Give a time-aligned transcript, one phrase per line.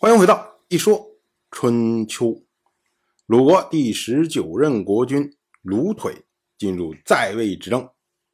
[0.00, 1.18] 欢迎回到一说
[1.50, 2.44] 春秋。
[3.26, 6.24] 鲁国第十九任国君鲁腿
[6.56, 7.90] 进入在位执政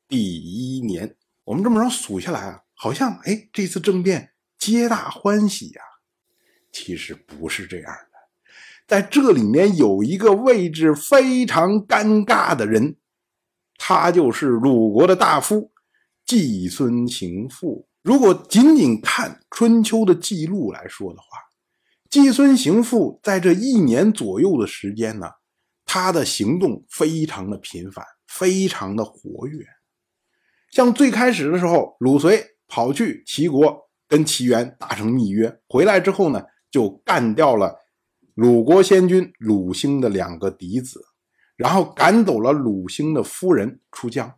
[0.07, 5.81] 第一年，我们这么着数下来啊，好像哎，这次政变皆大欢喜呀。
[6.71, 8.19] 其实不是这样的，
[8.87, 12.99] 在这里面有一个位置非常尴尬的人，
[13.79, 15.73] 他就是鲁国的大夫
[16.27, 17.89] 季孙行父。
[18.03, 21.39] 如果仅仅看春秋的记录来说的话，
[22.15, 25.29] 季孙行父在这一年左右的时间呢，
[25.85, 29.67] 他的行动非常的频繁，非常的活跃。
[30.71, 36.41] 像最开始的时候，鲁随跑去齐国跟齐元达成密约，回来之后呢，
[36.71, 37.75] 就干掉了
[38.35, 41.05] 鲁国先君鲁兴的两个嫡子，
[41.57, 44.33] 然后赶走了鲁兴的夫人出江。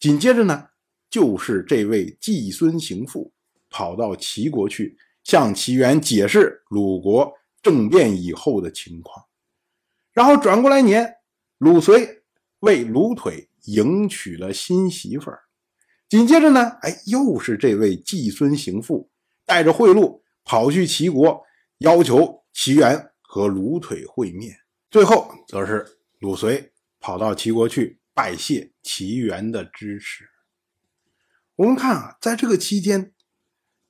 [0.00, 0.66] 紧接着呢，
[1.08, 3.32] 就是这位季孙行父
[3.70, 4.98] 跑到齐国去。
[5.24, 7.32] 向齐元解释鲁国
[7.62, 9.24] 政变以后的情况，
[10.12, 11.16] 然后转过来年，
[11.56, 12.22] 鲁随
[12.60, 15.40] 为鲁腿迎娶了新媳妇儿。
[16.10, 19.10] 紧接着呢，哎，又是这位季孙行父
[19.46, 21.42] 带着贿赂跑去齐国，
[21.78, 24.54] 要求齐元和鲁腿会面。
[24.90, 25.86] 最后则是
[26.18, 26.70] 鲁随
[27.00, 30.28] 跑到齐国去拜谢齐元的支持。
[31.56, 33.13] 我们看啊，在这个期间。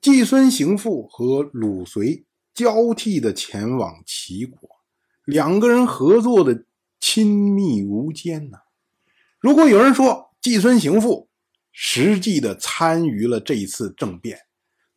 [0.05, 4.69] 季孙行父和鲁随交替的前往齐国，
[5.25, 6.67] 两个人合作的
[7.01, 8.59] 亲密无间呐。
[9.41, 11.31] 如果有人说季孙行父
[11.73, 14.39] 实际的参与了这一次政变，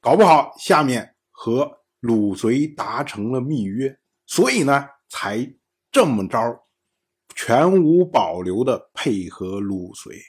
[0.02, 5.56] 搞不好下面和鲁随达成了密约，所以呢才
[5.90, 6.68] 这么着
[7.34, 10.20] 全无保留的配合鲁随，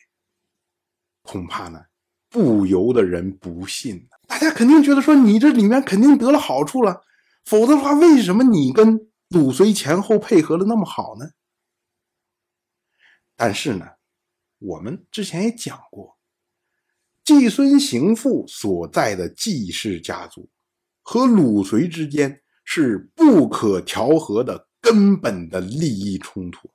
[1.22, 1.80] 恐怕呢
[2.28, 4.08] 不由得人不信。
[4.38, 7.02] 大家肯定觉得说你这里面肯定得了好处了，
[7.44, 11.30] 否则的话，为什么你跟鲁随前后配合的那么好呢？
[13.34, 13.84] 但是呢，
[14.60, 16.16] 我们之前也讲过，
[17.24, 20.48] 季孙行父所在的季氏家族
[21.02, 26.70] 和鲁随之间是不可调和的根本的利益冲突，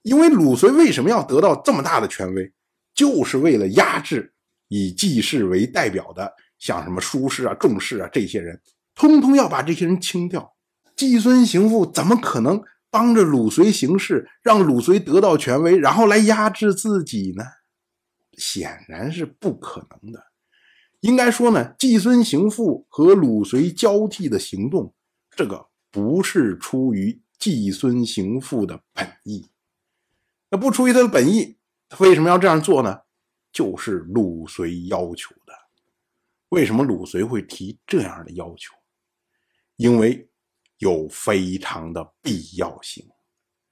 [0.00, 2.50] 因为鲁随为什么要得到这么大的权威，
[2.94, 4.32] 就是为了压制
[4.68, 6.34] 以季氏为代表的。
[6.62, 8.60] 像什么舒氏啊、仲氏啊这些人，
[8.94, 10.54] 通通要把这些人清掉。
[10.94, 17.42] 季孙行父怎么可能帮着鲁随行事，让鲁随得到权威，然后来压制自己呢？
[18.38, 20.26] 显然是不可能的。
[21.00, 24.94] 应该说呢，季孙行父和鲁随交替的行动，
[25.34, 29.48] 这个不是出于季孙行父的本意。
[30.48, 31.56] 那不出于他的本意，
[31.88, 33.00] 他为什么要这样做呢？
[33.52, 35.34] 就是鲁随要求。
[36.52, 38.74] 为什么鲁随会提这样的要求？
[39.76, 40.28] 因为
[40.76, 43.02] 有非常的必要性。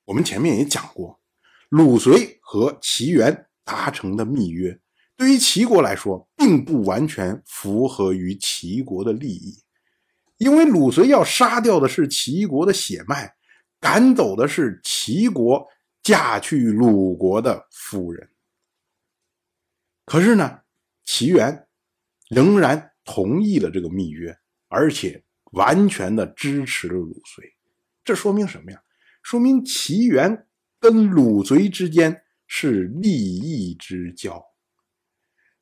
[0.06, 1.20] 我们前面也讲过，
[1.68, 4.80] 鲁随和齐元达成的密约，
[5.14, 9.62] 对于齐国来说，并不完全符合于齐国的利益。
[10.38, 13.30] 因为鲁随要杀掉的是齐国的血脉，
[13.78, 15.68] 赶走的是齐国
[16.02, 18.30] 嫁去鲁国的夫人。
[20.06, 20.60] 可是呢，
[21.04, 21.66] 齐元。
[22.30, 24.34] 仍然同意了这个密约，
[24.68, 27.44] 而且完全的支持了鲁随。
[28.04, 28.80] 这说明什么呀？
[29.22, 30.46] 说明齐元
[30.78, 34.42] 跟鲁随之间是利益之交。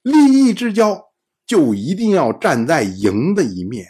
[0.03, 1.03] 利益之交
[1.47, 3.87] 就一定要站在赢的一面，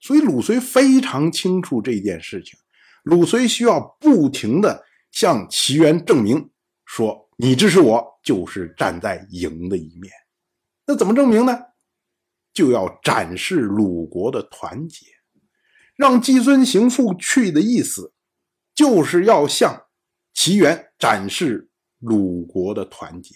[0.00, 2.58] 所以鲁随非常清楚这件事情。
[3.02, 6.50] 鲁随需要不停的向齐元证明，
[6.84, 10.12] 说你支持我就是站在赢的一面。
[10.86, 11.56] 那怎么证明呢？
[12.52, 15.06] 就要展示鲁国的团结，
[15.96, 18.12] 让季孙行父去的意思，
[18.74, 19.82] 就是要向
[20.34, 21.68] 齐元展示
[21.98, 23.34] 鲁国的团结。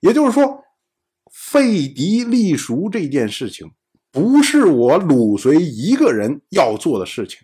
[0.00, 0.62] 也就是说，
[1.32, 3.70] 废嫡立叔这件事情，
[4.10, 7.38] 不是我鲁随一个人要做的事情，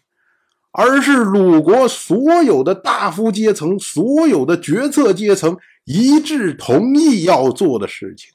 [0.72, 8.32] 而是鲁国所有的大夫阶层、所有的决策阶层一致同意要做的事情。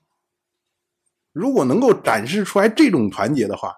[1.34, 3.74] 如果能够展示出来这种团结的话，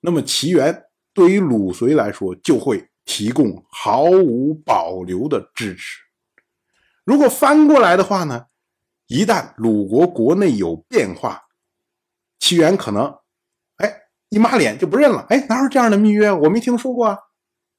[0.00, 5.98] 那么齐元对于鲁随来说就会提供毫无保留的支持。
[7.04, 8.46] 如果翻过来的话呢，
[9.08, 11.42] 一旦鲁国国内有变化，
[12.38, 13.12] 齐元可能
[13.76, 15.26] 哎一抹脸就不认了。
[15.28, 16.32] 哎，哪有这样的密约？
[16.32, 17.18] 我没听说过啊。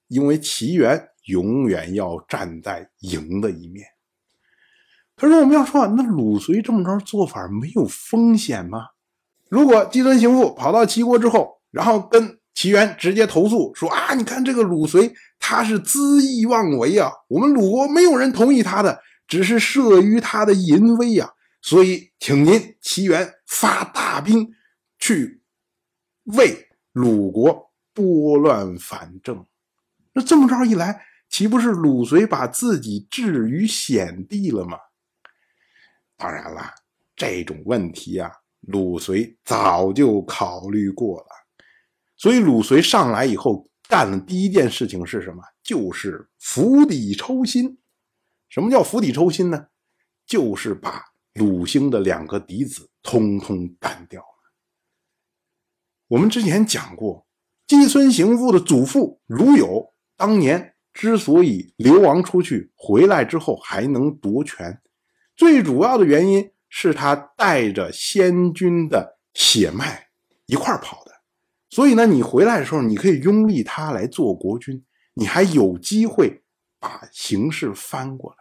[0.10, 3.88] 因为齐元永远要站在赢的一面。
[5.16, 8.88] 可是我们要说，那鲁随这么着做法没有风险吗？
[9.52, 21.30] 如果姬孙行父跑到齐国之后，然后跟齐元直接投诉说啊，你看这个鲁随他是恣意妄为啊，我们鲁国没有人同意他的，只是慑于他的淫威啊，
[21.62, 24.50] 所以请您齐元发大兵
[24.98, 25.42] 去
[26.38, 29.46] 为鲁国拨乱反正。
[30.14, 34.78] 那这么着一来，岂不是鲁随把自己置于险地了吗？
[36.16, 36.72] 当然了，
[37.18, 38.32] 这种问题啊，
[38.62, 41.28] 鲁随早就考虑过了。
[42.18, 45.42] 所以鲁随上来以后干的第一件事情是什么？
[45.64, 47.80] 就是釜底抽薪。
[48.50, 49.68] 什么叫釜底抽薪呢？
[50.26, 51.04] 就是把
[51.34, 54.28] 鲁兴的两个嫡子通通干掉了。
[56.08, 57.26] 我们之前讲过，
[57.68, 59.94] 季孙行父的祖父鲁友。
[60.18, 64.80] 当年之所以流亡出去，回来之后还能夺权，
[65.36, 70.08] 最主要的原因是他带着先君的血脉
[70.48, 71.12] 一块跑的。
[71.70, 74.84] 所以呢，你回来的时候，你可以拥立他来做国君，
[75.14, 76.42] 你还有机会
[76.80, 78.38] 把形势翻过来。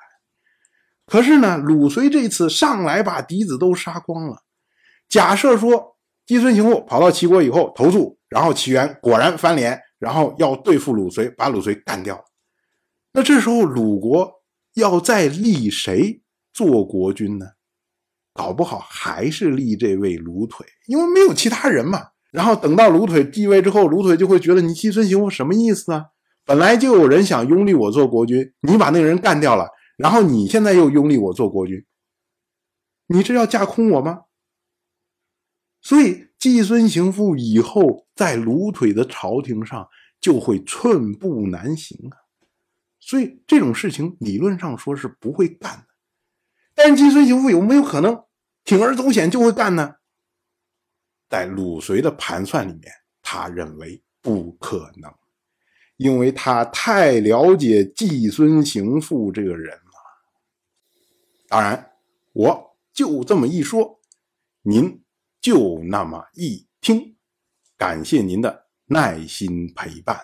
[1.04, 4.44] 可是呢，鲁随这次上来把嫡子都杀光了。
[5.06, 9.82] 假设说姬孙行父跑到齐国以后投诉，然后齐元果然翻脸。
[10.00, 12.24] 然后要对付鲁随，把鲁随干掉。
[13.12, 14.32] 那这时候鲁国
[14.72, 16.22] 要再立谁
[16.54, 17.44] 做国君呢？
[18.40, 22.08] 搞不好还是立这位鲁腿，因为没有其他人嘛。
[22.32, 26.06] 然后等到鲁腿继位之后，鲁腿就会觉得你季孙行父什么意思啊？
[26.46, 31.84] 本来就有人想拥立我做国君，你把那个人干掉了，然后你现在又拥立我做国君，
[33.08, 34.20] 你这要架空我吗？
[35.82, 36.28] 所以。
[36.40, 39.86] 季孙行父以后在鲁腿的朝廷上
[40.22, 42.16] 就会寸步难行啊，
[42.98, 45.84] 所以这种事情理论上说是不会干的。
[46.74, 48.24] 但是季孙行父有没有可能
[48.78, 49.96] 铤而走险就会干呢？
[51.28, 55.12] 在鲁随的盘算里面，他认为不可能，
[55.96, 59.92] 因为他太了解季孙行父这个人了。
[61.48, 61.92] 当然，
[62.32, 64.00] 我就这么一说，
[64.62, 65.02] 您。
[65.42, 67.16] 就那么一听，
[67.78, 70.20] 感谢您的耐心陪伴。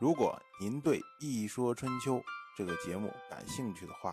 [0.00, 2.16] 如果您对《一说春秋》
[2.58, 4.12] 这个节目感兴趣的话，